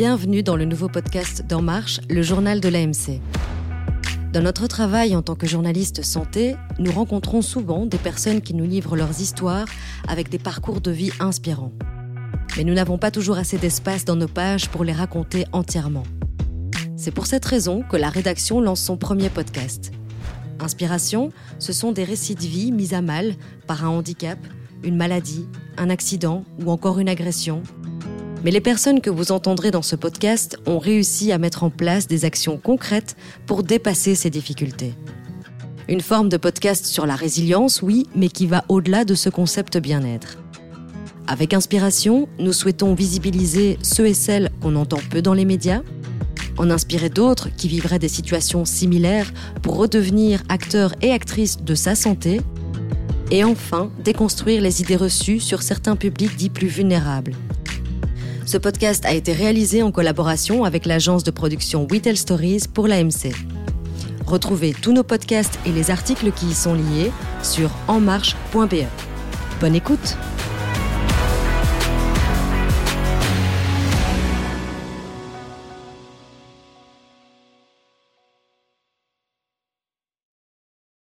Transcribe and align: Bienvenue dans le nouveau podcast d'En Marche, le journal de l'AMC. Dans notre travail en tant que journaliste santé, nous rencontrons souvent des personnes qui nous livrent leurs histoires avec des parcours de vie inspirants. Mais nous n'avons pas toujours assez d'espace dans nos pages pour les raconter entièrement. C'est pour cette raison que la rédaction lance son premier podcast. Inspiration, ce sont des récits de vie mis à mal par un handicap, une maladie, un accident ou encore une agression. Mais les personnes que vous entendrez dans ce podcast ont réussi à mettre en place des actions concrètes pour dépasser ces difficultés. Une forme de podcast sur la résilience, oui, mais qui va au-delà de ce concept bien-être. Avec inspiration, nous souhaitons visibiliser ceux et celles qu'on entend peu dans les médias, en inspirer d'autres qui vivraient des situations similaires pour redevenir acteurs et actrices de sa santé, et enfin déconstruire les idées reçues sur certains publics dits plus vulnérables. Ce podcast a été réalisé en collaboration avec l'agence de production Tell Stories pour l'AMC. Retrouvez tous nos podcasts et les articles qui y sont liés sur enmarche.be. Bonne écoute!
Bienvenue 0.00 0.44
dans 0.44 0.54
le 0.54 0.64
nouveau 0.64 0.86
podcast 0.86 1.44
d'En 1.44 1.60
Marche, 1.60 1.98
le 2.08 2.22
journal 2.22 2.60
de 2.60 2.68
l'AMC. 2.68 3.20
Dans 4.32 4.40
notre 4.40 4.68
travail 4.68 5.16
en 5.16 5.22
tant 5.22 5.34
que 5.34 5.48
journaliste 5.48 6.04
santé, 6.04 6.54
nous 6.78 6.92
rencontrons 6.92 7.42
souvent 7.42 7.84
des 7.84 7.98
personnes 7.98 8.40
qui 8.40 8.54
nous 8.54 8.64
livrent 8.64 8.94
leurs 8.94 9.20
histoires 9.20 9.66
avec 10.06 10.28
des 10.28 10.38
parcours 10.38 10.80
de 10.80 10.92
vie 10.92 11.10
inspirants. 11.18 11.72
Mais 12.56 12.62
nous 12.62 12.74
n'avons 12.74 12.96
pas 12.96 13.10
toujours 13.10 13.38
assez 13.38 13.58
d'espace 13.58 14.04
dans 14.04 14.14
nos 14.14 14.28
pages 14.28 14.68
pour 14.68 14.84
les 14.84 14.92
raconter 14.92 15.46
entièrement. 15.50 16.04
C'est 16.96 17.10
pour 17.10 17.26
cette 17.26 17.44
raison 17.44 17.82
que 17.82 17.96
la 17.96 18.08
rédaction 18.08 18.60
lance 18.60 18.80
son 18.80 18.96
premier 18.96 19.30
podcast. 19.30 19.90
Inspiration, 20.60 21.30
ce 21.58 21.72
sont 21.72 21.90
des 21.90 22.04
récits 22.04 22.36
de 22.36 22.42
vie 22.42 22.70
mis 22.70 22.94
à 22.94 23.02
mal 23.02 23.34
par 23.66 23.84
un 23.84 23.88
handicap, 23.88 24.38
une 24.84 24.96
maladie, 24.96 25.48
un 25.76 25.90
accident 25.90 26.44
ou 26.64 26.70
encore 26.70 27.00
une 27.00 27.08
agression. 27.08 27.64
Mais 28.44 28.52
les 28.52 28.60
personnes 28.60 29.00
que 29.00 29.10
vous 29.10 29.32
entendrez 29.32 29.70
dans 29.70 29.82
ce 29.82 29.96
podcast 29.96 30.58
ont 30.66 30.78
réussi 30.78 31.32
à 31.32 31.38
mettre 31.38 31.64
en 31.64 31.70
place 31.70 32.06
des 32.06 32.24
actions 32.24 32.56
concrètes 32.56 33.16
pour 33.46 33.64
dépasser 33.64 34.14
ces 34.14 34.30
difficultés. 34.30 34.94
Une 35.88 36.00
forme 36.00 36.28
de 36.28 36.36
podcast 36.36 36.86
sur 36.86 37.04
la 37.04 37.16
résilience, 37.16 37.82
oui, 37.82 38.06
mais 38.14 38.28
qui 38.28 38.46
va 38.46 38.64
au-delà 38.68 39.04
de 39.04 39.14
ce 39.14 39.28
concept 39.28 39.78
bien-être. 39.78 40.38
Avec 41.26 41.52
inspiration, 41.52 42.28
nous 42.38 42.52
souhaitons 42.52 42.94
visibiliser 42.94 43.78
ceux 43.82 44.06
et 44.06 44.14
celles 44.14 44.50
qu'on 44.60 44.76
entend 44.76 45.00
peu 45.10 45.20
dans 45.20 45.34
les 45.34 45.44
médias, 45.44 45.82
en 46.58 46.70
inspirer 46.70 47.08
d'autres 47.08 47.48
qui 47.54 47.68
vivraient 47.68 47.98
des 47.98 48.08
situations 48.08 48.64
similaires 48.64 49.32
pour 49.62 49.76
redevenir 49.76 50.42
acteurs 50.48 50.94
et 51.02 51.10
actrices 51.10 51.58
de 51.58 51.74
sa 51.74 51.94
santé, 51.94 52.40
et 53.30 53.44
enfin 53.44 53.90
déconstruire 54.04 54.62
les 54.62 54.80
idées 54.80 54.96
reçues 54.96 55.40
sur 55.40 55.62
certains 55.62 55.96
publics 55.96 56.36
dits 56.36 56.50
plus 56.50 56.68
vulnérables. 56.68 57.34
Ce 58.48 58.56
podcast 58.56 59.04
a 59.04 59.12
été 59.12 59.34
réalisé 59.34 59.82
en 59.82 59.92
collaboration 59.92 60.64
avec 60.64 60.86
l'agence 60.86 61.22
de 61.22 61.30
production 61.30 61.84
Tell 61.84 62.16
Stories 62.16 62.62
pour 62.72 62.88
l'AMC. 62.88 63.34
Retrouvez 64.24 64.72
tous 64.72 64.94
nos 64.94 65.02
podcasts 65.02 65.58
et 65.66 65.70
les 65.70 65.90
articles 65.90 66.32
qui 66.32 66.46
y 66.46 66.54
sont 66.54 66.72
liés 66.72 67.12
sur 67.42 67.70
enmarche.be. 67.88 68.86
Bonne 69.60 69.74
écoute! 69.74 70.16